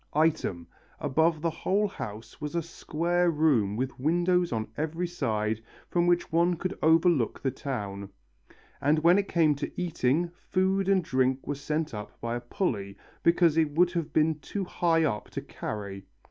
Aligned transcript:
Item, 0.15 0.65
above 0.99 1.41
the 1.43 1.49
whole 1.51 1.87
house 1.87 2.41
was 2.41 2.55
a 2.55 2.63
square 2.63 3.29
room 3.29 3.75
with 3.75 3.99
windows 3.99 4.51
on 4.51 4.67
every 4.75 5.05
side 5.05 5.61
from 5.91 6.07
which 6.07 6.31
one 6.31 6.55
could 6.55 6.75
overlook 6.81 7.39
the 7.39 7.51
town. 7.51 8.09
And 8.81 8.97
when 9.03 9.19
it 9.19 9.27
came 9.27 9.53
to 9.57 9.71
eating, 9.79 10.31
food 10.49 10.89
and 10.89 11.03
drink 11.03 11.45
were 11.45 11.53
sent 11.53 11.93
up 11.93 12.19
by 12.19 12.35
a 12.35 12.39
pulley, 12.41 12.97
because 13.21 13.57
it 13.57 13.73
would 13.75 13.91
have 13.91 14.11
been 14.11 14.39
too 14.39 14.63
high 14.65 15.03
up 15.03 15.29
to 15.29 15.41
carry. 15.43 16.07